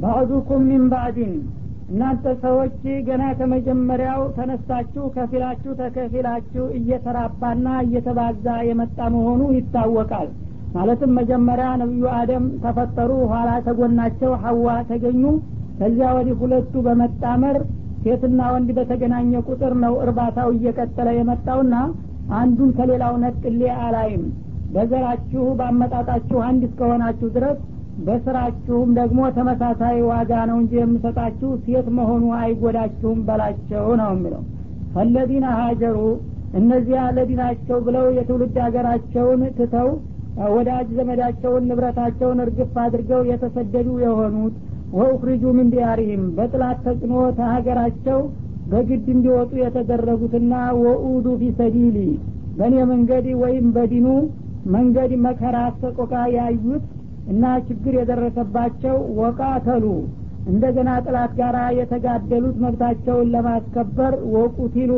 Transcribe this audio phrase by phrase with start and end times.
[0.00, 1.32] ባዕዱኩም ሚን ባዕድን?
[1.88, 2.76] እናንተ ሰዎች
[3.08, 10.28] ገና ከመጀመሪያው ተነሳችሁ ከፊላችሁ ተከፊላችሁ እየተራባና እየተባዛ የመጣ መሆኑ ይታወቃል።
[10.74, 15.22] ማለትም መጀመሪያ ነቢዩ አደም ተፈጠሩ ኋላ ተጎናቸው ሀዋ ተገኙ።
[15.80, 17.56] ከዚያ ወዲህ ሁለቱ በመጣመር
[18.04, 21.74] ሴትና ወንድ በተገናኘ ቁጥር ነው እርባታው እየቀጠለ የመጣውና
[22.38, 24.24] አንዱን ከሌላው ነጥሌ አላይም።
[24.74, 27.58] በዘራችሁ በአመጣጣችሁ አንድ እስከሆናችሁ ድረስ
[28.06, 34.42] በስራችሁም ደግሞ ተመሳሳይ ዋጋ ነው እንጂ የምሰጣችሁ ሴት መሆኑ አይጎዳችሁም በላቸው ነው የሚለው።
[34.94, 35.98] ፈለዚነ ሀጀሩ
[36.60, 39.88] እነዚያ ለዲናቸው ብለው የትውልድ ሀገራቸውን ትተው
[40.50, 44.54] ወዳጅ ዘመዳቸውን ንብረታቸውን እርግፍ አድርገው የተሰደዱ የሆኑት
[44.92, 48.20] ወኡክሪጁ ምን ዲያሪህም በጥላት ተጽዕኖ ተሀገራቸው
[48.70, 51.98] በግድ እንዲወጡ የተደረጉትና ወኡዱ ፊሰቢሊ
[52.58, 54.08] በእኔ መንገድ ወይም በዲኑ
[54.74, 56.84] መንገድ መከራ ሰቆቃ ያዩት
[57.30, 59.84] እና ችግር የደረሰባቸው ወቃተሉ።
[60.50, 64.92] እንደገና ጥላት ጋር የተጋደሉት መብታቸውን ለማስከበር ወቁቲሉ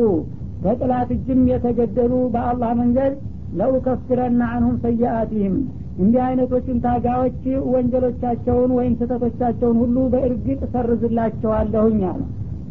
[0.63, 3.13] በጥላት እጅም የተገደሉ በአላህ መንገድ
[3.53, 5.55] ለኡከፍረና አንሁም ሰያአቲህም
[5.97, 7.41] እንዲህ አይነቶችን ታጋዎች
[7.73, 12.21] ወንጀሎቻቸውን ወይም ስህተቶቻቸውን ሁሉ በእርግጥ ሰርዝላቸዋለሁኝ አለ።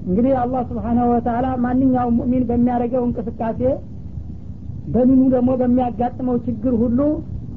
[0.07, 3.61] እንግዲህ አላህ ስብሓናሁ ወተላ ማንኛውም ሙእሚን በሚያደርገው እንቅስቃሴ
[4.87, 6.99] በምኑ ደግሞ በሚያጋጥመው ችግር ሁሉ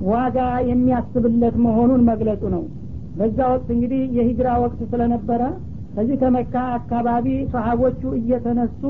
[0.09, 0.38] ዋጋ
[0.69, 2.63] የሚያስብለት መሆኑን መግለጹ ነው።
[3.19, 5.41] በዛ ወቅት እንግዲህ የሂጅራ ወቅት ስለነበረ
[5.95, 8.81] ከዚህ ከመካ አካባቢ ሰሀቦቹ እየተነሱ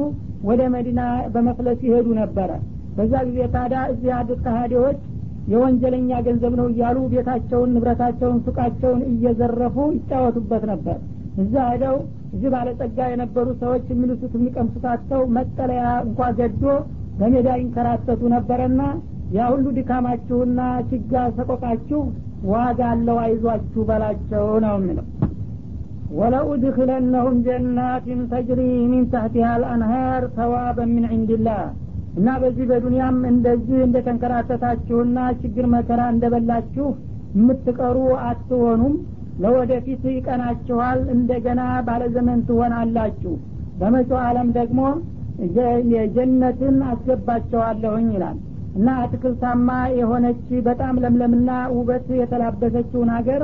[0.47, 1.02] ወደ መዲና
[1.34, 2.50] በመፍለስ ይሄዱ ነበረ።
[2.97, 5.00] በዛ ጊዜ ታዲያ እዚህ ያሉት ከሃዲዎች
[5.52, 10.97] የወንጀለኛ ገንዘብ ነው እያሉ ቤታቸውን ንብረታቸውን ሱቃቸውን እየዘረፉ ይጫወቱበት ነበር።
[11.44, 11.95] እዛ ሄደው
[12.36, 16.64] እዚህ ባለጸጋ የነበሩ ሰዎች የሚልሱት የሚቀምሱታቸው መጠለያ እንኳ ገዶ
[17.19, 18.81] በሜዳ ይንከራተቱ ነበረና
[19.30, 20.59] ያ ሁሉ ድካማችሁና
[20.90, 22.02] ችጋር ሰቆቃችሁ
[22.50, 25.06] ዋጋ አለው አይዟችሁ በላቸው ነው የሚለው።
[26.20, 28.59] ወለኡድክለነሁም ጀናትን ተጅሪ
[28.92, 31.62] ሚን ታህቲሃ ልአንሃር ተዋበን ምን ዕንድላህ
[32.16, 36.88] እና በዚህ በዱንያም እንደዚህ እንደተንከራተታችሁና ችግር መከራ እንደበላችሁ
[37.36, 37.97] የምትቀሩ
[38.28, 38.94] አትሆኑም።
[39.38, 43.34] ለወደፊት ይቀናችኋል እንደገና ባለዘመን ትሆናላችሁ።
[43.80, 44.81] በመጪው አለም ደግሞ
[45.96, 48.38] የጀነትን አስገባቸዋለሁኝ ይላል
[48.75, 53.44] እና አትክልታማ የሆነች በጣም ለምለምና ውበት የተላበሰችውን ሀገር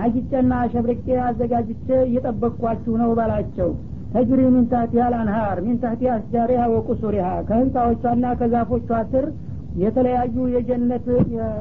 [0.00, 3.68] አጊጨና አሸብርቄ አዘጋጅቼ እየጠበቅኳችሁ ነው በላቸው
[4.14, 5.58] ተጅሪ ሚን ታህቲሃ ልአንሃር
[6.16, 9.26] አስጃሪሃ ወቁሱሪሃ። ከህንፃዎቿና ከዛፎቿ ስር
[9.76, 11.06] የተለያዩ የጀነት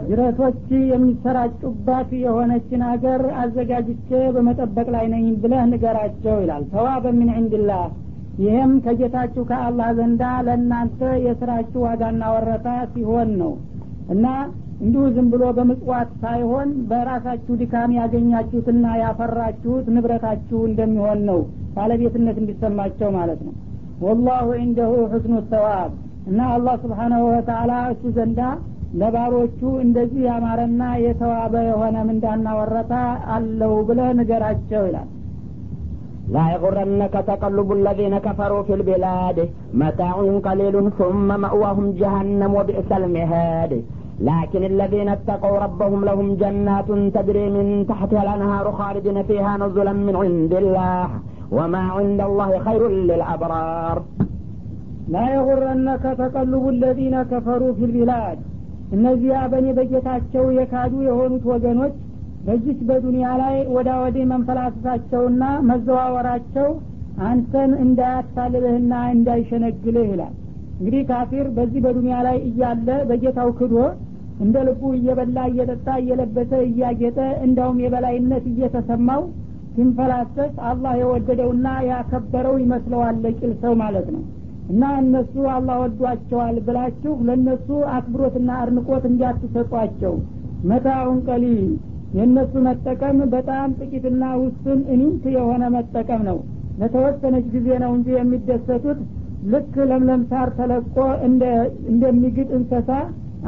[0.09, 0.59] ጅረቶች
[0.91, 7.83] የሚሰራጩባት የሆነችን ሀገር አዘጋጅቼ በመጠበቅ ላይ ነኝ ብለህ ንገራቸው ይላል። ተዋበ ምን ዕንድላህ
[8.37, 13.51] ይህም ከጌታችሁ ከአላህ ዘንዳ ለእናንተ የስራችሁ ዋጋና ወረታ ሲሆን ነው።
[14.07, 14.25] እና
[14.81, 21.39] እንዲሁ ዝም ብሎ በምጽዋት ሳይሆን በራሳችሁ ድካም ያገኛችሁትና ያፈራችሁት ንብረታችሁ እንደሚሆን ነው
[21.75, 23.53] ባለቤትነት እንዲሰማቸው ማለት ነው።
[24.01, 25.91] ወላሁ ዒንደሁ ሕስኑ ተዋብ
[26.27, 28.41] እና አላህ ስብሓናሁ ወተላ እሱ ዘንዳ
[28.93, 32.93] ለባሮቹ እንደዚህ ያማረና የተዋበ የሆነ ምንዳና ወረታ
[33.35, 35.09] አለው ብለ ንገራቸው ይላል
[36.34, 39.38] لا يغرنك تقلب الذين كفروا في البلاد
[39.74, 40.14] متاع
[40.48, 43.72] قليل ثم مأواهم جهنم وبئس المهاد
[44.20, 50.52] لكن الذين اتقوا ربهم لهم جنات تجري من تحتها الأنهار خالدين فيها نزلا من عند
[50.54, 51.08] الله
[51.56, 53.96] وما عند الله خير للأبرار
[55.08, 58.38] لا يغرنك تقلب الذين كفروا في البلاد
[58.96, 61.94] እነዚያ በእኔ በጌታቸው የካዱ የሆኑት ወገኖች
[62.43, 66.69] በዚች በዱንያ ላይ ወዳ ወዲህ መንፈላሰሳቸውና መዘዋወራቸው
[67.25, 70.33] አንተን እንዳያታልልህና እንዳይሸነግልህ ይላል።
[70.79, 73.75] እንግዲህ ካፊር በዚህ በዱንያ ላይ እያለ በጌታው ክዶ
[74.39, 79.21] እንደ ልቡ እየበላ እየጠጣ እየለበሰ እያጌጠ እንዳውም የበላይነት እየተሰማው
[79.75, 84.23] ሲንፈላሰስ አላህ የወደደውና ያከበረው ይመስለዋል ለቂል ሰው ማለት ነው።
[84.69, 90.13] እና እነሱ አላህ ወዷቸዋል ብላችሁ ለእነሱ አክብሮትና አድንቆት እንዲያትሰጧቸው
[90.63, 91.63] መታውን ቀሊል
[92.13, 96.37] የእነሱ መጠቀም በጣም ጥቂትና ውስን እኒንት የሆነ መጠቀም ነው።
[96.79, 98.99] ለተወሰነች ጊዜ ነው እንጂ የሚደሰቱት
[99.51, 100.95] ልክ ለምለም ሳር ተለቆ
[101.89, 102.89] እንደሚግጥ እንሰሳ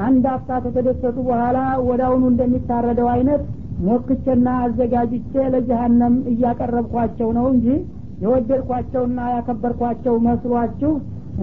[0.06, 1.58] አንድ አፍታ ከተደሰቱ በኋላ
[1.88, 3.44] ወዳውኑ እንደሚታረደው አይነት
[3.86, 7.68] ሞክቼና አዘጋጅቼ ለጀሀነም እያቀረብኳቸው ነው እንጂ
[8.24, 10.92] የወደድኳቸውና ያከበርኳቸው መስሏችሁ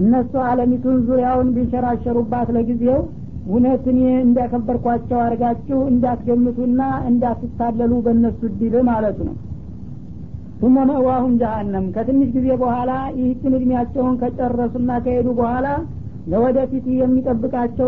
[0.01, 3.01] እነሱ አለሚቱን ዙሪያውን ቢንሸራሸሩባት ለጊዜው
[3.45, 9.35] እውነት እኔ እንዳከበርኳቸው አድርጋችሁ እንዳትገምቱና እንዳትታለሉ በእነሱ ድል ማለት ነው።
[10.61, 15.67] ثم መእዋሁም ጀሀነም ከትንሽ ጊዜ በኋላ ይህችን እድሜያቸውን ከጨረሱና ከሄዱ በኋላ
[16.31, 17.87] ለወደፊት የሚጠብቃቸው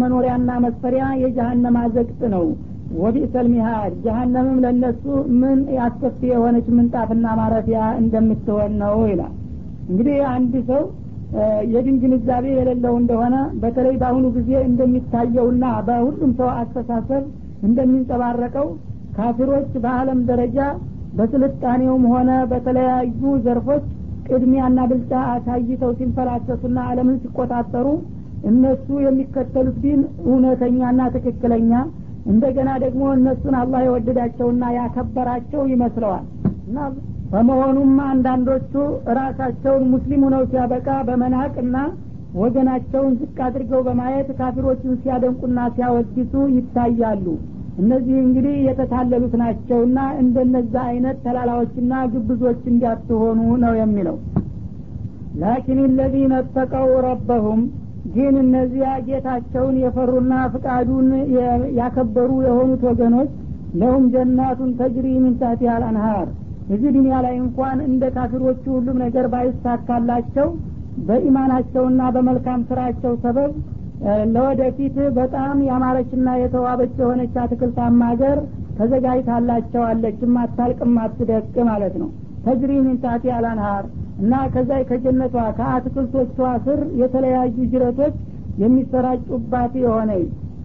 [0.00, 2.46] መኖሪያና መስፈሪያ የጀሀነም አዘቅጥ ነው።
[2.96, 5.04] ወቢእሰል ሚሃድ ጀሀነምም ለእነሱ
[5.40, 9.32] ምን ያስከፊ የሆነች ምንጣፍና ማረፊያ እንደምትሆን ነው ይላል።
[9.88, 10.82] እንግዲህ አንድ ሰው
[11.70, 17.24] የድን ግንዛቤ የሌለው እንደሆነ በተለይ በአሁኑ ጊዜ እንደሚታየውና በሁሉም ሰው አስተሳሰብ
[17.68, 18.66] እንደሚንጸባረቀው
[19.16, 20.58] ካፊሮች በአለም ደረጃ
[21.18, 23.84] በስልጣኔውም ሆነ በተለያዩ ዘርፎች
[24.28, 27.86] ቅድሚያና ብልጫ አሳይተው ሲንፈላሰሱና አለምን ሲቆጣጠሩ
[28.50, 31.72] እነሱ የሚከተሉት ዲን እውነተኛና ትክክለኛ
[32.26, 36.24] እንደገና ደግሞ እነሱን አላህ የወደዳቸውና ያከበራቸው ይመስለዋል።
[36.68, 36.78] እና
[37.30, 38.72] በመሆኑም አንዳንዶቹ
[39.18, 41.76] ራሳቸውን ሙስሊም ሆነው ሲያበቃ በመናቅና
[42.36, 47.26] ወገናቸውን ዝቅ አድርገው በማየት ካፊሮችን ሲያደንቁና ሲያወድሱ ይታያሉ።
[47.78, 54.16] እነዚህ እንግዲህ የተታለሉት ናቸውና እንደነዛ አይነት ተላላዎችና ግብዞች እንዲያትሆኑ ነው የሚለው።
[55.42, 57.60] ላኪን ለዚነ ተቀው ረበሁም
[58.14, 61.08] ግን እነዚያ ጌታቸውን የፈሩና ፍቃዱን
[61.80, 63.30] ያከበሩ የሆኑት ወገኖች
[63.80, 65.72] ለሁም ጀናቱን ተጅሪ ምን ታህቲሃ
[66.68, 70.48] እዚህ ዱኒያ ላይ እንኳን እንደ ካፊሮቹ ሁሉም ነገር ባይሳካላቸው
[71.06, 73.52] በኢማናቸውና በመልካም ስራቸው ሰበብ
[74.32, 78.38] ለወደፊት በጣም ያማረችና የተዋበች የሆነች አትክልታማ ሀገር
[78.78, 82.08] ተዘጋጅታላቸዋለች። ማታልቅ ማትደቅ ማለት ነው።
[82.44, 82.72] ተጅሪ
[83.02, 83.84] ታህቲሃ አልአንሃር
[84.20, 86.36] እና ከዛ ከጀነቷ ከአትክልቶቿ
[86.66, 88.14] ስር የተለያዩ ጅረቶች
[88.62, 90.10] የሚሰራጩባት የሆነ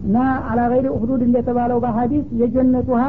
[0.06, 0.18] እና
[0.52, 3.04] አላገይሪ ሁዱድ እንደተባለው በሀዲስ የጀነት ውሃ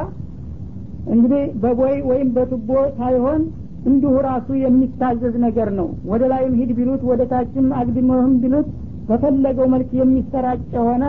[1.06, 2.68] እንግዲህ በቦይ ወይም በቱቦ
[2.98, 3.40] ሳይሆን
[3.86, 8.68] እንዲሁ ራሱ የሚታዘዝ ነገር ነው። ወደ ላይም ሂድ ቢሉት ወደ ታችም አግድመህም ቢሉት
[9.08, 11.04] በፈለገው መልክ የሚሰራጭ የሆነ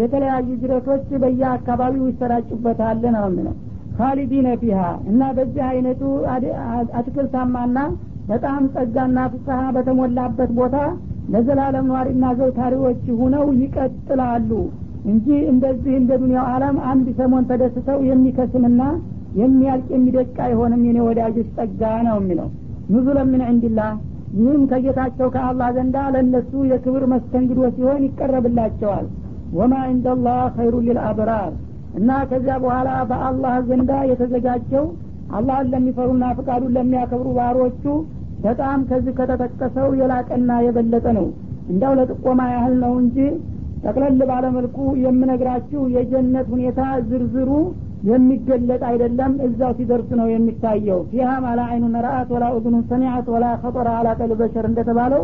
[0.00, 3.54] የተለያዩ ጅረቶች በየአካባቢው ይሰራጩበታል ነው። ምነው
[3.98, 4.78] ካሊዲነ ፊሃ
[5.10, 6.00] እና በዚህ አይነቱ
[6.98, 7.78] አትክልታማና
[8.28, 10.76] በጣም ጸጋና ፍስሀ በተሞላበት ቦታ
[11.34, 14.50] ለዘላለም ነዋሪና ዘውታሪዎች ሁነው ይቀጥላሉ
[15.04, 18.82] እንጂ እንደዚህ እንደ ዱኒያው አለም አንድ ሰሞን ተደስተው የሚከስምና
[19.34, 22.48] የሚያልቅ የሚደቅ አይሆንም የኔ ወዳጆች ጸጋ ነው የሚለው።
[22.92, 23.92] ኑዙለ ምን ዕንድላህ
[24.36, 29.06] ይህም ከጌታቸው ከአላህ ዘንዳ ለእነሱ የክብር መስተንግዶ ሲሆን ይቀረብላቸዋል።
[29.58, 31.52] ወማ እንደላህ ኸይሩ ሊልአብራር።
[31.98, 34.86] እና ከዚያ በኋላ በአላህ ዘንዳ የተዘጋጀው
[35.36, 37.84] አላህን ለሚፈሩና ፍቃዱን ለሚያከብሩ ባሮቹ
[38.44, 41.26] በጣም ከዚህ ከተጠቀሰው የላቀና የበለጠ ነው።
[41.72, 43.18] እንዳው ለጥቆማ ያህል ነው እንጂ
[43.84, 47.50] ጠቅለል ባለመልኩ የምነግራችሁ የጀነት ሁኔታ ዝርዝሩ
[48.09, 53.87] የሚገለጥ አይደለም እዛው ሲደርስ ነው የሚታየው ፊሃ ማላ አይኑ ነራአት ወላ ኡዝኑ ሰሚዐት ወላ ከጠረ
[53.99, 55.23] አላ ቀልብ በሸር እንደተባለው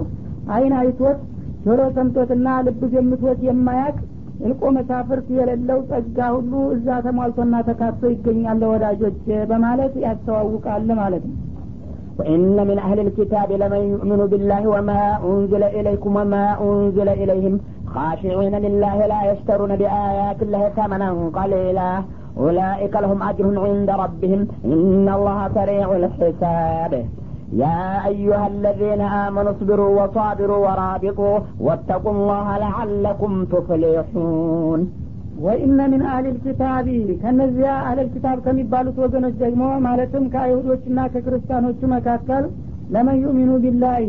[0.56, 1.20] አይን አይቶት
[1.68, 3.96] ጆሮ ሰምቶትና ልብ ገምቶት የማያቅ
[4.48, 9.20] እልቆ መሳፍርት የሌለው ጸጋ ሁሉ እዛ ተሟልቶና ተካቶ ይገኛል ወዳጆች
[9.52, 11.38] በማለት ያስተዋውቃል ማለት ነው
[12.20, 17.54] وإن من أهل الكتاب لمن يؤمن بالله وما أنزل إليكم وما أنزل إليهم
[17.94, 21.90] خاشعين لله لا يشترون بآيات الله ثمنا قليلا
[22.38, 26.94] أولئك لهم أجر عند ربهم إن الله سريع الحساب
[27.54, 34.82] يا أيها الذين آمنوا اصبروا وصابروا ورابطوا واتقوا الله لعلكم تفلحون
[35.46, 36.88] ወኢነ ሚን አህሊል ኪታቢ
[37.22, 42.44] ከነዚያ አህለል ኪታብ ከሚባሉት ወገኖች ደግሞ ማለትም ከአይሁዶችና ከክርስቲያኖቹ መካከል
[42.94, 44.08] ለመን ዩሚኑ ቢላሂ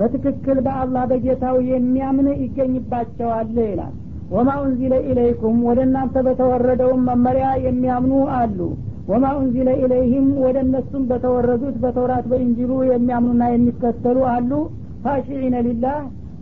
[0.00, 3.94] በትክክል በአላህ በጌታው የሚያምን ይገኝባቸዋል ይላል
[4.33, 8.59] ወማ ኡንዚለ ኢለይኩም ወደ እናንተ በተወረደውም መመሪያ የሚያምኑ አሉ።
[9.07, 14.51] ወማ ኡንዚለ ኢለይህም ወደ እነሱም በተወረዱት በተውራት በእንጅሉ የሚያምኑና የሚከተሉ አሉ።
[15.03, 15.97] ፋሽዒነ ሊላህ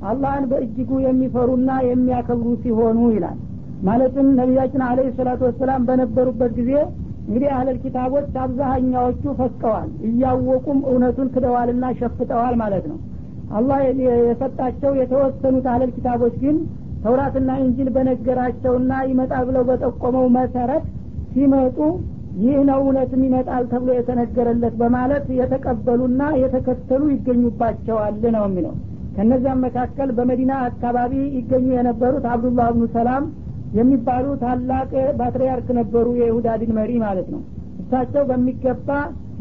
[0.10, 3.39] አላህን በእጅጉ የሚፈሩና የሚያከብሩ ሲሆኑ ይላል።
[3.82, 6.72] ማለትም ነቢያችን አለ ሰላቱ ወሰላም በነበሩበት ጊዜ
[7.24, 13.00] እንግዲህ አህለል ኪታቦች አብዛሀኛዎቹ ፈስቀዋል እያወቁም እውነቱን ክደዋልና ሸፍጠዋል ማለት ነው።
[13.51, 16.58] አላህ የሰጣቸው የተወሰኑት አህለል ኪታቦች ግን
[17.03, 20.84] ተውራትና እንጂል በነገራቸውና ይመጣል ብለው በጠቆመው መሰረት
[21.34, 21.77] ሲመጡ
[22.41, 28.74] ይህ ነው እውነትም ይመጣል ተብሎ የተነገረለት በማለት የተቀበሉና የተከተሉ ይገኙባቸዋል ነው የሚለው።
[29.15, 33.24] ከነዚያም መካከል በመዲና አካባቢ ይገኙ የነበሩት አብዱላህ ብኑ ሰላም
[33.74, 34.89] የሚባሉ ታላቅ
[35.20, 37.41] ባትሪያርክ ነበሩ የይሁዳ ድን መሪ ማለት ነው።
[37.81, 38.89] እሳቸው በሚገባ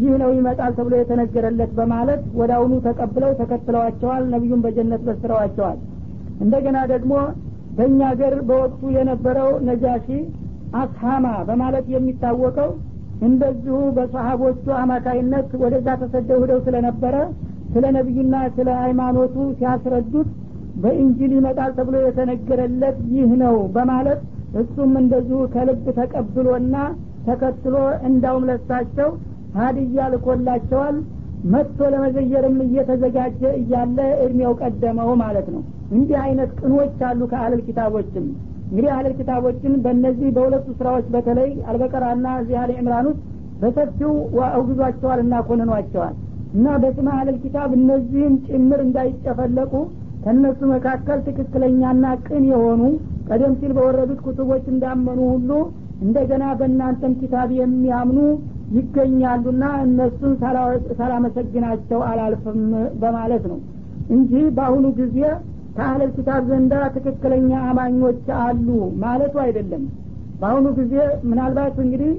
[0.01, 5.79] ይህ ነው ይመጣል ተብሎ የተነገረለት በማለት ወደ አሁኑ ተቀብለው ተከትለዋቸዋል ነቢዩን በጀነት በስረዋቸዋል
[6.41, 7.13] እንደገና ደግሞ
[7.81, 10.07] በእኛ ሀገር በወቅቱ የነበረው ነጃሺ
[10.81, 12.71] አስሃማ በማለት የሚታወቀው
[13.29, 17.17] እንደዚሁ በሰሀቦቹ አማካይነት ወደዛ ተሰደው ሂደው ስለነበረ
[17.73, 20.29] ስለ ነቢዩና ስለ ሃይማኖቱ ሲያስረዱት
[20.83, 24.21] በኢንጂል ይመጣል ተብሎ የተነገረለት ይህ ነው በማለት
[24.63, 26.77] እሱም እንደዚሁ ከልብ ተቀብሎና
[27.27, 27.75] ተከትሎ
[28.09, 29.11] እንዳውም ለሳቸው
[29.59, 30.97] ሀዲያ ልኮላቸዋል
[31.45, 38.27] መጥቶ ለመዘየርም እየተዘጋጀ እያለ እድሜው ቀደመው ማለት ነው። እንዲህ አይነት ቅኖች አሉ ከአለል ኪታቦችም።
[38.71, 43.23] እንግዲህ አህለል ኪታቦችን በእነዚህ በሁለቱ ስራዎች በተለይ አልበቀራና እዚህ አለ ዕምራን ውስጥ
[43.63, 44.13] በሰፊው
[44.49, 46.15] አውግዟቸዋል እና ኮንኗቸዋል።
[46.53, 49.73] እና በስመ አህለል ኪታብ እነዚህም ጭምር እንዳይጨፈለቁ
[50.25, 52.81] ከእነሱ መካከል ትክክለኛና ቅን የሆኑ
[53.29, 55.51] ቀደም ሲል በወረዱት ኩቱቦች እንዳመኑ ሁሉ
[56.01, 58.19] እንደገና በእናንተም ኪታብ የሚያምኑ
[58.71, 60.33] ይገኛሉና እነሱን
[60.99, 62.61] ሳላመሰግናቸው አላልፍም
[63.03, 63.59] በማለት ነው
[64.15, 65.19] እንጂ በአሁኑ ጊዜ
[65.77, 68.67] ከአህለል ኪታብ ዘንዳ ትክክለኛ አማኞች አሉ
[69.03, 69.83] ማለቱ አይደለም።
[70.41, 70.95] በአሁኑ ጊዜ
[71.31, 72.13] ምናልባት እንግዲህ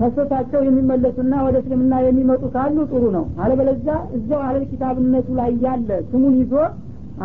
[0.00, 6.34] ተሰታቸው የሚመለሱና ወደ እስልምና የሚመጡ ካሉ ጥሩ ነው። አለበለዚያ እዛው አህለል ኪታብነቱ ላይ ያለ ስሙን
[6.40, 6.54] ይዞ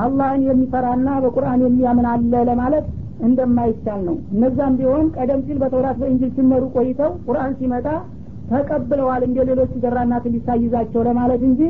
[0.03, 2.87] አላህን የሚፈራና በቁርአን የሚያምን አለ ለማለት
[3.27, 7.87] እንደማይቻል ነው። እነዛም ቢሆን ቀደም ሲል በተውራት በእንጅል ሲመሩ ቆይተው ቁርአን ሲመጣ
[8.49, 11.61] ተቀብለዋል እንደ ሌሎቹ ደራና ትንቢት ሳይዛቸው ለማለት እንጂ?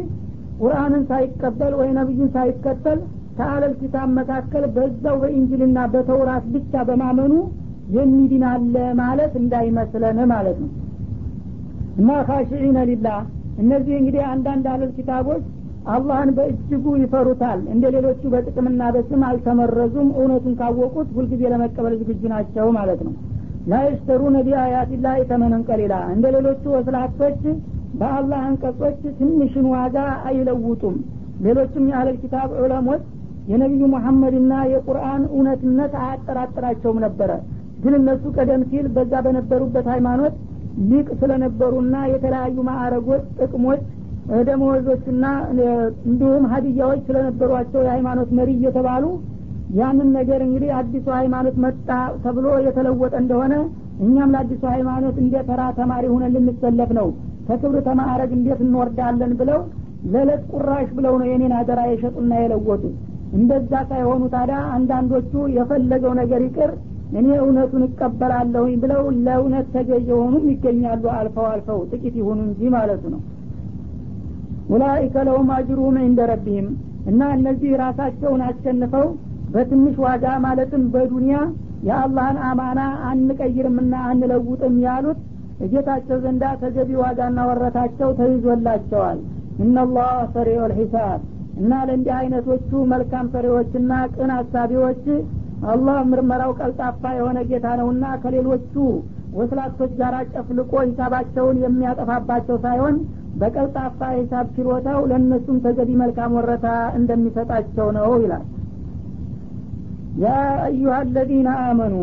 [0.59, 2.99] ቁርአንን ሳይቀበል ወይ ነቢዩን ሳይከተል
[3.37, 7.33] ከአለል ኪታብ መካከል በዛው በኢንጅልና በተውራት ብቻ በማመኑ
[7.95, 10.69] የሚድን አለ ማለት እንዳይመስለን ማለት ነው።
[11.97, 13.19] እና ካሽዒነ ሊላህ።
[13.61, 15.43] እነዚህ እንግዲህ አንዳንድ አለል ኪታቦች
[15.87, 23.01] አላህን በእጅጉ ይፈሩታል። እንደ ሌሎቹ በጥቅምና በስም አልተመረዙም። እውነቱን ካወቁት ሁልጊዜ ለመቀበል ዝግጁ ናቸው ማለት
[23.07, 23.13] ነው
[23.65, 27.39] ላይሽተሩነ ቢአያቲላህ ተመነን ቀሊላ እንደ ሌሎቹ ወስላቶች
[27.99, 29.97] በአላህ አንቀጾች ትንሽን ዋጋ
[30.29, 30.95] አይለውጡም።
[31.45, 33.03] ሌሎችም የአህለል ኪታብ ዑለሞች
[33.51, 37.31] የነቢዩ ሙሐመድና የቁርአን እውነትነት አያጠራጥራቸውም ነበረ።
[37.83, 40.35] ግን እነሱ ቀደም ሲል በዛ በነበሩበት ሃይማኖት
[40.89, 43.81] ሊቅ ስለነበሩና የተለያዩ ማዕረጎች ጥቅሞች
[44.47, 45.25] ደመወዞችና
[46.07, 49.03] እንዲሁም ሀዲያዎች ስለነበሯቸው የሃይማኖት መሪ እየተባሉ
[49.75, 51.87] ያንን ነገር እንግዲህ አዲሱ ሃይማኖት መጣ
[52.23, 53.53] ተብሎ የተለወጠ እንደሆነ
[54.05, 57.07] እኛም ለአዲሱ ሃይማኖት እንደ ተራ ተማሪ ሁነን ልንሰለፍ ነው።
[57.47, 59.59] ከክብር ተማዕረግ እንዴት እንወርዳለን ብለው
[60.13, 62.95] ለዕለት ቁራሽ ብለው ነው የኔን አደራ የሸጡና የለወጡት።
[63.37, 66.71] እንደዛ ሳይሆኑ ታዲያ አንዳንዶቹ የፈለገው ነገር ይቅር
[67.17, 73.21] እኔ እውነቱን እቀበላለሁኝ ብለው ለእውነት ተገዥ የሆኑም ይገኛሉ አልፈው አልፈው ጥቂት ይሁኑ እንጂ ማለቱ ነው።
[74.69, 76.67] ኡላኢከ ለሁም አጅሩሁም እንደ ረቢህም
[77.07, 79.07] እና እነዚህ ራሳቸውን አሸንፈው
[79.55, 81.35] በትንሽ ዋጋ ማለትም በዱንያ
[81.87, 85.19] የአላህን አማና አንቀይርምና አንለውጥም ያሉት
[85.65, 89.19] እጌታቸው ዘንዳ ተገቢ ዋጋና ወረታቸው ተይዞላቸዋል።
[89.65, 91.19] እነላህ ሰሪዑ ልሒሳብ
[91.59, 95.03] እና ለእንዲህ አይነቶቹ መልካም ሰሪዎችና ቅን አሳቢዎች
[95.73, 98.73] አላህ ምርመራው ቀልጣፋ የሆነ ጌታ ነውና ከሌሎቹ
[99.37, 102.97] ወስላቶች ጋር ጨፍልቆ ሂሳባቸውን የሚያጠፋባቸው ሳይሆን
[103.39, 106.67] በቀልጣፋ ሂሳብ ችሎታው ለእነሱም ተገቢ መልካም ወረታ
[106.99, 108.45] እንደሚሰጣቸው ነው ይላል
[110.15, 110.27] ያ
[110.65, 111.95] አዩሀ አለዚነ አመኑ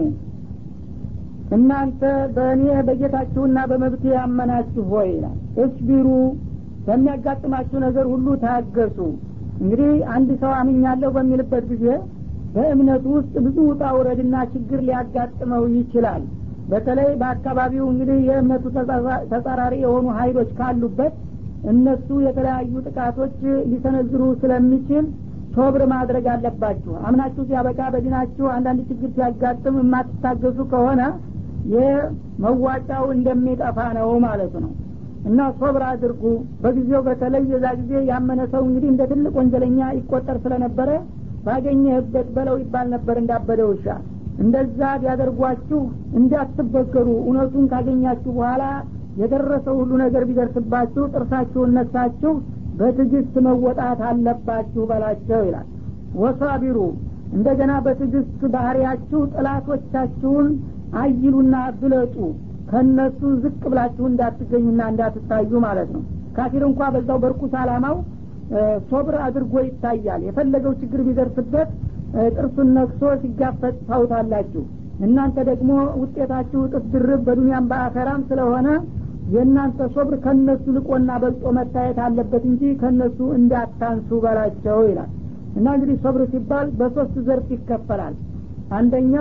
[1.57, 2.00] እናንተ
[2.35, 6.09] በእኔ በጌታችሁና በመብት ያመናችሁ ሆይ ይላል። እስቢሩ
[6.87, 8.99] በሚያጋጥማችሁ ነገር ሁሉ ታገሱ።
[9.61, 11.87] እንግዲህ አንድ ሰው አምኛለሁ በሚልበት ጊዜ
[12.54, 16.23] በእምነቱ ውስጥ ብዙ ውጣ ውረድና ችግር ሊያጋጥመው ይችላል።
[16.69, 18.64] በተለይ በአካባቢው እንግዲህ የእምነቱ
[19.33, 21.14] ተጻራሪ የሆኑ ሀይሎች ካሉበት
[21.73, 23.35] እነሱ የተለያዩ ጥቃቶች
[23.71, 25.04] ሊሰነዝሩ ስለሚችል
[25.56, 31.02] ሶብር ማድረግ አለባችሁ። አምናችሁ ሲያበቃ በዲናችሁ አንዳንድ ችግር ሲያጋጥም የማትታገሱ ከሆነ
[31.75, 34.73] የመዋጫው እንደሚጠፋ ነው ማለቱ ነው።
[35.28, 36.23] እና ሶብር አድርጉ።
[36.62, 40.90] በጊዜው በተለይ የዛ ጊዜ ያመነ ሰው እንግዲህ እንደ ትልቅ ወንጀለኛ ይቆጠር ስለነበረ
[41.47, 43.87] ባገኘህበት በለው ይባል ነበር እንዳበደ ውሻ።
[44.42, 45.80] እንደዛ ቢያደርጓችሁ
[46.18, 48.64] እንዳትበገሩ። እውነቱን ካገኛችሁ በኋላ
[49.21, 52.32] የደረሰው ሁሉ ነገር ቢደርስባችሁ ጥርሳችሁን ነሳችሁ
[52.79, 55.69] በትዕግስት መወጣት አለባችሁ በላቸው ይላል።
[56.23, 56.79] ወሳቢሩ
[57.37, 60.49] እንደገና በትዕግስት ባህሪያችሁ ጥላቶቻችሁን
[61.02, 62.17] አይሉና ብለጡ
[62.71, 66.02] ከእነሱ ዝቅ ብላችሁ እንዳትገኙና እንዳትታዩ ማለት ነው።
[66.37, 67.97] ካፊር እንኳ በዛው በርኩስ አላማው
[68.91, 71.69] ሶብር አድርጎ ይታያል። የፈለገው ችግር ቢደርስበት
[72.37, 74.62] ጥርሱን ነክሶ ሲጋፈጥ ታውታላችሁ።
[75.07, 78.69] እናንተ ደግሞ ውጤታችሁ እጥፍ ድርብ በዱኒያም በአኸራም ስለሆነ
[79.33, 85.11] የእናንተ ሶብር ከነሱ ልቆና በልጦ መታየት አለበት እንጂ ከነሱ እንዳታንሱ በላቸው ይላል።
[85.57, 88.14] እና እንግዲህ ሶብር ሲባል በሶስት ዘርፍ ይከፈላል።
[88.73, 89.14] አንደኛ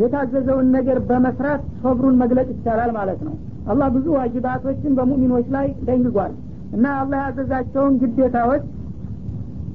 [0.00, 3.34] የታዘዘውን ነገር በመስራት ሶብሩን መግለጽ ይቻላል ማለት ነው።
[3.66, 6.32] አላህ ብዙ ዋጅባቶችን በሙሚኖች ላይ ደንግጓል።
[6.76, 8.64] እና አላህ ያዘዛቸውን ግዴታዎች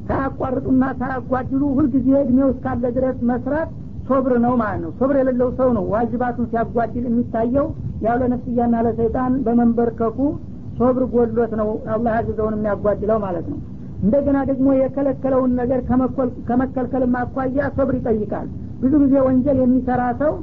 [0.07, 3.69] ሳያቋርጡና ሳያጓድሉ ሁልጊዜ እድሜው እስካለ ድረስ መስራት
[4.07, 7.67] ሶብር ነው ማለት ነው። ሶብር የሌለው ሰው ነው ዋጅባቱን ሲያጓድል የሚታየው
[8.01, 10.17] ያው ለነፍስያና ለሰይጣን በመንበርከኩ
[10.79, 13.59] ሶብር ጎድሎት ነው አላህ ያዘዘውን የሚያጓድለው ማለት ነው።
[14.03, 15.79] እንደገና ደግሞ የከለከለውን ነገር
[16.47, 18.47] ከመከልከል አኳያ ሶብር ይጠይቃል።
[18.81, 20.33] ብዙ ጊዜ ወንጀል የሚሰራ ሰው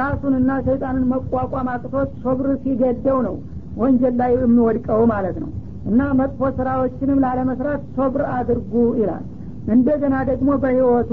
[0.00, 3.34] ራሱንና ሰይጣንን መቋቋም አቅቶት ሶብር ሲገደው ነው
[3.76, 5.50] ወንጀል ላይ የሚወድቀው ማለት ነው።
[5.86, 9.24] እና መጥፎ ስራዎችንም ላለመስራት ሶብር አድርጉ ይላል።
[9.72, 11.12] እንደገና ደግሞ በህይወቱ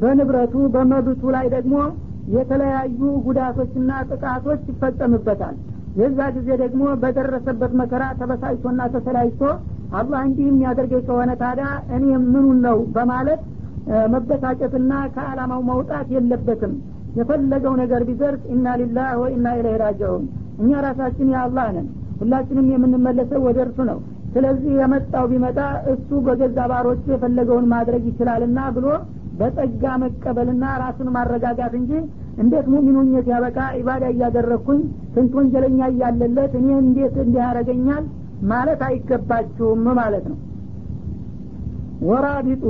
[0.00, 1.74] በንብረቱ በመብቱ ላይ ደግሞ
[2.34, 5.56] የተለያዩ ጉዳቶችና ጥቃቶች ይፈጸምበታል።
[6.00, 9.42] የዛ ጊዜ ደግሞ በደረሰበት መከራ ተበሳጭቶና ተሰላጅቶ
[9.98, 11.66] አላህ እንዲህ የሚያደርገኝ ከሆነ ታዲያ
[11.96, 13.40] እኔ ምኑን ነው በማለት
[14.14, 16.72] መበሳጨትና ከአላማው መውጣት የለበትም።
[17.18, 20.24] የፈለገው ነገር ቢደርስ ኢና ሊላህ ወኢና ኢለይሂ ራጂዑን።
[20.62, 21.86] እኛ ራሳችን የአላህ ነን።
[22.20, 23.98] ሁላችንም የምንመለሰው ወደ እርሱ ነው።
[24.34, 25.58] ስለዚህ የመጣው ቢመጣ
[25.92, 28.86] እሱ በገዛ ባሮቹ የፈለገውን ማድረግ ይችላልና ብሎ
[29.38, 31.92] በጸጋ መቀበልና ራሱን ማረጋጋት እንጂ
[32.42, 33.58] እንዴት ሙሚኑኝት ያበቃ?
[33.78, 34.80] ኢባዳ እያደረግኩኝ
[35.14, 38.04] ስንት ወንጀለኛ እያለለት እኔ እንዴት እንዲህ ያደረገኛል
[38.50, 40.38] ማለት አይገባችሁም ማለት ነው።
[42.08, 42.64] ወራቢጡ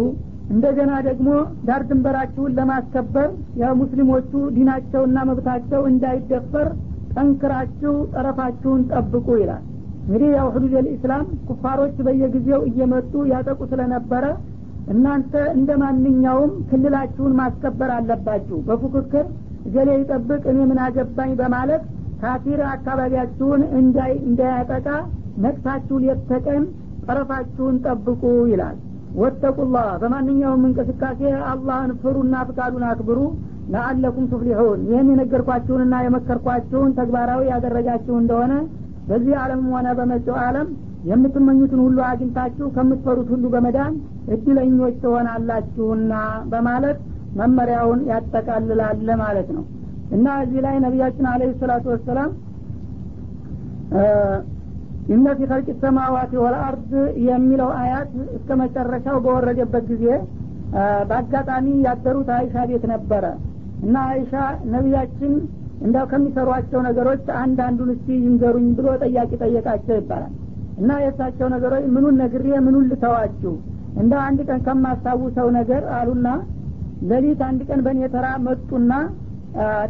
[0.51, 1.29] እንደገና ደግሞ
[1.69, 3.29] ዳር ድንበራችሁን ለማስከበር
[3.61, 6.69] የሙስሊሞቹ ዲናቸውና መብታቸው እንዳይደፈር
[7.15, 9.65] ጠንክራችሁ ጠረፋችሁን ጠብቁ ይላል።
[10.05, 14.25] እንግዲህ ያው ህዱድ ልእስላም ኩፋሮች በየጊዜው እየመጡ ያጠቁ ስለነበረ
[14.87, 19.25] እናንተ እንደ ማንኛውም ክልላችሁን ማስከበር አለባችሁ። በፉክክር
[19.67, 21.85] እገሌ ይጠብቅ እኔ ምን አገባኝ በማለት
[22.21, 23.63] ካፊር አካባቢያችሁን
[24.25, 24.87] እንዳያጠቃ
[25.45, 26.63] ነቅታችሁ ሌተቀን
[27.07, 28.77] ጠረፋችሁን ጠብቁ ይላል።
[29.17, 33.19] ወተቁላህ። በማንኛውም እንቅስቃሴ አላህን ፍሩና ፍቃዱን አክብሩ።
[33.73, 38.53] ለአለኩም ቱፍሊሑን። ይህን የነገርኳችሁንና የመከርኳችሁን ተግባራዊ ያደረጋችሁ እንደሆነ
[39.09, 40.69] በዚህ ዓለምም ሆነ በመጪው ዓለም
[41.11, 43.95] የምትመኙትን ሁሉ አግኝታችሁ ከምትፈሩት ሁሉ በመዳን
[44.35, 46.13] እድለኞች ትሆናላችሁና
[46.53, 46.99] በማለት
[47.41, 49.65] መመሪያውን ያጠቃልላል ማለት ነው።
[50.11, 52.31] እና እዚህ ላይ ነቢያችን አለ ሰላቱ ወሰላም
[55.09, 56.93] ኢነ ፊ ኸልቅ ሰማዋት ወልአርድ
[57.27, 60.07] የሚለው አያት እስከ መጨረሻው በወረደበት ጊዜ
[61.11, 63.25] በአጋጣሚ ያደሩት አይሻ ቤት ነበረ።
[63.85, 64.33] እና አይሻ
[64.73, 65.33] ነቢያችን
[65.87, 70.33] እንዳው ከሚሰሯቸው ነገሮች አንዳንዱን እስቲ ይንገሩኝ ብሎ ጠያቂ ጠየቃቸው ይባላል።
[70.79, 73.53] እና የእሳቸው ነገሮች ምኑን ነግሬ ምኑን ልተዋችሁ
[73.97, 76.29] እንደ አንድ ቀን ከማስታውሰው ነገር አሉና
[77.11, 78.93] ሌሊት አንድ ቀን በእኔ ተራ መጡና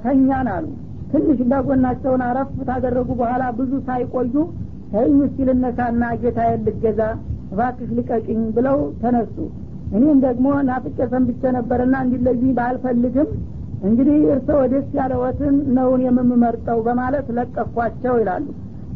[0.05, 0.67] ተኛን አሉ።
[1.11, 4.35] ትንሽ እንዳጎናቸውን አረፍ ታደረጉ በኋላ ብዙ ሳይቆዩ
[4.93, 7.01] ተይኝ እስቲ ልነሳና ጌታዬን ልገዛ
[7.53, 9.37] እባክሽ ልቀቅኝ ብለው ተነሱ።
[9.97, 13.29] እኔም ደግሞ ናፍቄ ሰንብቼ ነበርና እንዲለዩኝ ባልፈልግም
[13.87, 18.47] እንግዲህ እርስዎ ደስ ያለወትን ነውን የምመርጠው በማለት ለቀኳቸው ይላሉ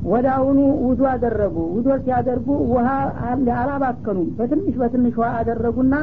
[0.07, 2.87] ወደ አሁኑ ውዱ አደረጉ። ውዶ ሲያደርጉ ውሃ
[3.57, 5.95] አላባከኑም። በትንሽ በትንሽ ውሃ አደረጉና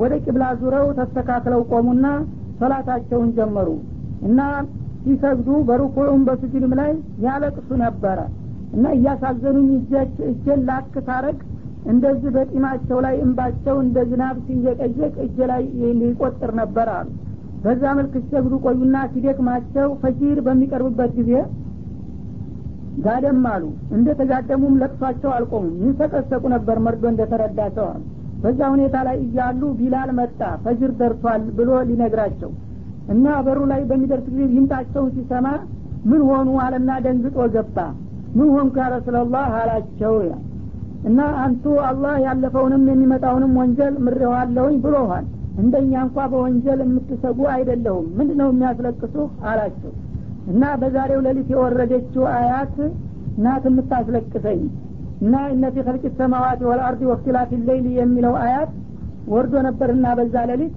[0.00, 2.06] ወደ ቂብላ ዙረው ተስተካክለው ቆሙና
[2.58, 3.68] ሶላታቸውን ጀመሩ
[4.28, 4.40] እና
[5.04, 6.92] ሲሰግዱ በሩኩዑም በስጁድም ላይ
[7.24, 8.18] ያለቅሱ ነበረ
[8.74, 9.68] እና እያሳዘኑኝ
[10.28, 11.40] እጄን ላክ ታረግ
[11.92, 15.62] እንደዚህ በጢማቸው ላይ እንባቸው እንደ ዝናብ ሲንጀቀጀቅ እጄ ላይ
[16.04, 17.08] ይቆጥር ነበር አሉ።
[17.64, 21.30] በዛ መልክ ሲሰግዱ ቆዩና ሲደክማቸው ፈጂር በሚቀርብበት ጊዜ
[22.98, 23.64] ጋደም አሉ።
[23.96, 28.02] እንደ ተጋደሙም ለቅሷቸው አልቆሙም። ይንሰቀሰቁ ነበር መርዶ እንደተረዳ ሰው አሉ
[28.42, 32.50] በዛ ሁኔታ ላይ እያሉ ቢላል መጣ ፈጅር ደርሷል ብሎ ሊነግራቸው
[33.08, 35.46] እና በሩ ላይ በሚደርስ ጊዜ ይምጣቸውን ሲሰማ
[36.10, 37.78] ምን ሆኑ አለና ደንግጦ ገባ።
[38.36, 38.86] ምን ሆንኩ ያ
[39.58, 40.14] አላቸው።
[41.08, 45.24] እና አንቱ አላህ ያለፈውንም የሚመጣውንም ወንጀል ምሬዋለሁኝ ብሎኋል
[45.62, 49.16] እንደኛ እንኳ በወንጀል የምትሰጉ አይደለሁም። ምንድ ነው የሚያስለቅሱ
[49.50, 49.92] አላቸው
[50.52, 52.74] እና በዛሬው ሌሊት የወረደችው አያት
[53.44, 54.60] ናት የምታስለቅሰኝ።
[55.22, 58.72] እና እነ ፊ ኸልቅ ሰማዋት ወልአርድ ወክትላፊ ሌይል የሚለው አያት
[59.32, 60.74] ወርዶ ነበርና በዛ ሌሊት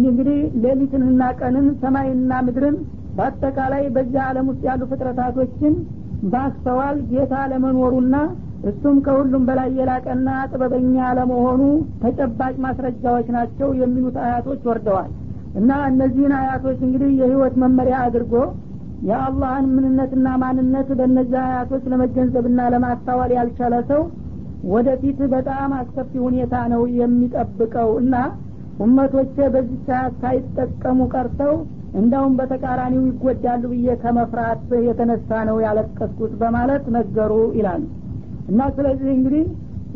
[0.00, 2.76] እንግዲህ ሌሊትንና ቀንን ሰማይና ምድርን
[3.16, 5.74] በአጠቃላይ በዚያ ዓለም ውስጥ ያሉ ፍጥረታቶችን
[6.32, 8.14] ባስተዋል። ጌታ ለመኖሩና
[8.70, 11.60] እሱም ከሁሉም በላይ የላቀና ጥበበኛ ለመሆኑ
[12.02, 15.10] ተጨባጭ ማስረጃዎች ናቸው የሚሉት አያቶች ወርደዋል።
[15.60, 18.34] እና እነዚህን አያቶች እንግዲህ የህይወት መመሪያ አድርጎ
[19.08, 24.02] የአላህን ምንነትና ማንነት በእነዚህ አያቶች ለመገንዘብና ለማስታወል ያልቻለ ሰው
[24.70, 28.14] ወደፊት በጣም አስከፊ ሁኔታ ነው የሚጠብቀው። እና
[28.84, 31.54] ኡመቶቼ በዚህ ሰዓት ሳይጠቀሙ ቀርተው
[31.94, 37.82] እንዳውም በተቃራኒው ይጎዳሉ ብዬ ከመፍራት የተነሳ ነው ያለቀስኩት በማለት ነገሩ ይላሉ።
[38.50, 39.44] እና ስለዚህ እንግዲህ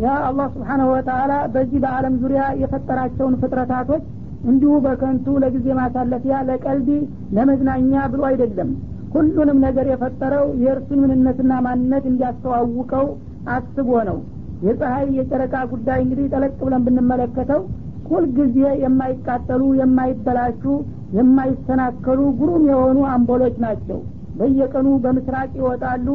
[0.04, 4.04] ያ አላህ ስብሓናሁ ወተላ በዚህ በአለም ዙሪያ የፈጠራቸውን ፍጥረታቶች
[4.44, 6.88] እንዲሁ በከንቱ ለጊዜ ማሳለፊያ ለቀልድ
[7.36, 8.70] ለመዝናኛ ብሎ አይደለም
[9.14, 13.06] ሁሉንም ነገር የፈጠረው የእርሱን ምንነትና ማንነት እንዲያስተዋውቀው
[13.54, 14.18] አስቦ ነው።
[14.66, 17.60] የፀሀይ የጨረቃ ጉዳይ እንግዲህ ጠለቅ ብለን ብንመለከተው
[18.10, 20.62] ሁልጊዜ የማይቃጠሉ የማይበላሹ
[21.18, 23.98] የማይሰናከሉ ጉሩም የሆኑ አምቦሎች ናቸው።
[24.38, 26.06] በየቀኑ በምስራቅ ይወጣሉ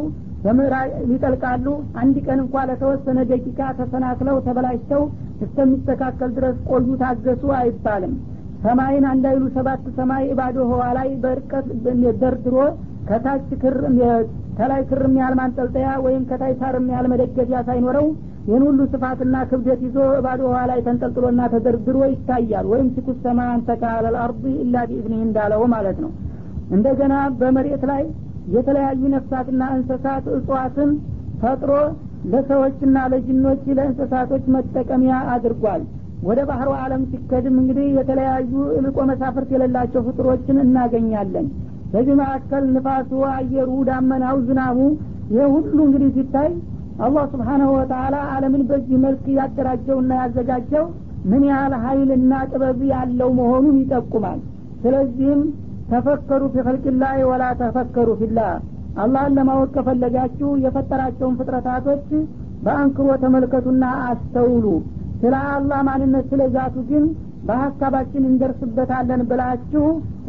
[0.43, 1.67] በምዕራብ ይጠልቃሉ።
[2.01, 5.03] አንድ ቀን እንኳ ለተወሰነ ደቂቃ ተሰናክለው ተበላሽተው
[5.45, 8.13] እስከሚስተካከል ድረስ ቆዩ ታገሱ አይባልም።
[8.63, 11.67] ሰማይን አንዳይሉ ሰባት ሰማይ ባዶ ህዋ ላይ በርቀት
[12.21, 12.55] ደርድሮ
[13.09, 13.75] ከታች ክር
[14.57, 18.07] ከላይ ክር የሚያህል ማንጠልጠያ ወይም ከታይ ሳር የሚያህል መደገፊያ ሳይኖረው
[18.47, 19.95] ይህን ሁሉ ስፋትና ክብደት ይዞ
[20.25, 24.17] ባዶ ውሃ ላይ ተንጠልጥሎና ተደርድሮ ይታያል። ወይም ሲኩ ሰማ አንተካ አለል
[24.55, 26.11] ኢላ ቢኢዝኒህ እንዳለው ማለት ነው።
[26.75, 28.03] እንደገና በመሬት ላይ
[28.55, 30.91] የተለያዩ ነፍሳትና እንስሳት እጽዋትን
[31.41, 31.71] ፈጥሮ
[32.31, 35.83] ለሰዎችና ለጅኖች ለእንስሳቶች መጠቀሚያ አድርጓል።
[36.23, 41.45] ወደ ባህሩ አለም ሲከድም እንግዲህ የተለያዩ እልቆ መሳፍርት የሌላቸው ፍጡሮችን እናገኛለን
[41.93, 44.79] በዚህ መካከል ንፋሱ አየሩ ዳመናው ዝናቡ
[45.33, 46.49] ይህ ሁሉ እንግዲህ ሲታይ
[47.05, 50.85] አላህ ስብሓናሁ ወተላ አለምን በዚህ መልክ ያደራጀውና ያዘጋጀው
[51.29, 54.39] ምን ያህል ሀይልና ጥበብ ያለው መሆኑን ይጠቁማል።
[54.83, 55.41] ስለዚህም
[55.89, 58.51] ተፈከሩ ፊ ኸልቅላህ ወላ ተፈከሩ ፊላህ።
[59.01, 62.05] አላህን ለማወቅ ከፈለጋችሁ የፈጠራቸውን ፍጥረታቶች
[62.63, 64.65] በአንክሮ ተመልከቱና አስተውሉ።
[65.21, 67.05] ስለ አላህ ማንነት ስለ ዛቱ ግን
[67.47, 69.85] በሀሳባችን እንደርስበታለን ብላችሁ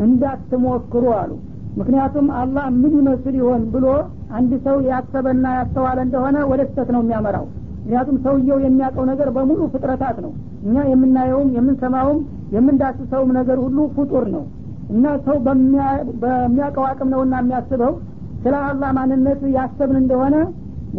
[0.06, 1.32] እንዳትሞክሩ አሉ
[1.76, 3.86] ምክንያቱም አላህ ምን ይመስል ይሆን ብሎ
[4.38, 7.46] አንድ ሰው ያሰበና ያስተዋለ እንደሆነ ወደ ስተት ነው የሚያመራው።
[7.80, 10.32] ምክንያቱም ሰውየው የሚያውቀው ነገር በሙሉ ፍጥረታት ነው።
[10.64, 12.18] እኛ የምናየውም የምንሰማውም
[12.54, 14.44] የምንዳስሰውም ነገር ሁሉ ፍጡር ነው።
[14.90, 15.36] እና ሰው
[16.22, 17.92] በሚያውቀው አቅም ነውና የሚያስበው
[18.44, 20.36] ስለ አላህ ማንነት ያሰብን እንደሆነ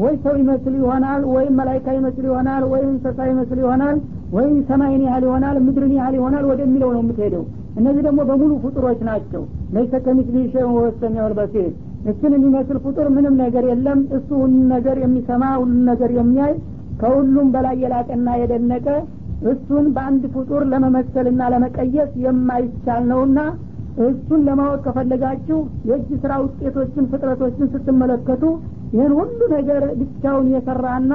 [0.01, 3.97] ወይ ሰው ይመስል ይሆናል ወይም መላይካ ይመስል ይሆናል ወይም እንስሳ ይመስል ይሆናል
[4.35, 7.43] ወይም ሰማይን ያህል ይሆናል ምድርን ያህል ይሆናል ወደሚለው ነው የምትሄደው።
[7.79, 11.69] እነዚህ ደግሞ በሙሉ ፍጡሮች ናቸው ለይሰ ከሚስሊ ሸይን ወሰሚያል በሲር
[12.11, 16.53] እችን የሚመስል ፍጡር ምንም ነገር የለም። እሱ ሁሉን ነገር የሚሰማ ሁሉን ነገር የሚያይ
[17.01, 18.87] ከሁሉም በላይ የላቀና የደነቀ
[19.51, 23.39] እሱን በአንድ ፍጡር ለመመሰልና ለመቀየስ የማይቻል ነውና
[24.05, 25.57] እሱን ለማወቅ ከፈለጋችሁ
[25.87, 28.43] የእጅ ስራ ውጤቶችን ፍጥረቶችን ስትመለከቱ
[28.93, 31.13] ይህን ሁሉ ነገር ብቻውን የሰራና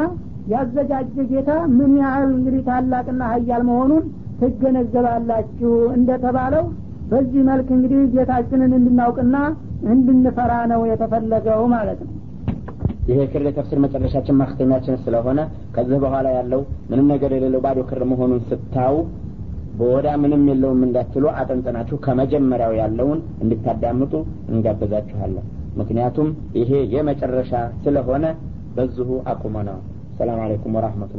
[0.53, 4.05] ያዘጋጀ ጌታ ምን ያህል እንግዲህ ታላቅና ሀያል መሆኑን
[4.41, 6.65] ትገነዘባላችሁ እንደተባለው
[7.11, 9.37] በዚህ መልክ እንግዲህ ጌታችንን እንድናውቅና
[9.93, 12.13] እንድንፈራ ነው የተፈለገው ማለት ነው።
[13.09, 15.41] ይሄ ክር የተፍሲር መጨረሻችን ማክተሚያችን ስለሆነ
[15.75, 18.97] ከዚህ በኋላ ያለው ምንም ነገር የሌለው ባዶ ክር መሆኑን ስታው
[19.79, 24.13] በወዳ ምንም የለውም እንዳትሉ አጠንጥናችሁ ከመጀመሪያው ያለውን እንድታዳምጡ
[24.53, 26.29] እንጋበዛችኋለን ምክንያቱም
[26.61, 27.53] ይሄ የመጨረሻ
[27.85, 28.27] ስለሆነ
[28.77, 29.83] በዚሁ አቁመነዋል።
[30.19, 31.13] ሰላም አለይኩም ወራህመቱ